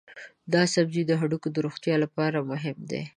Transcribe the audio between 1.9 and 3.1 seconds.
لپاره مهم دی.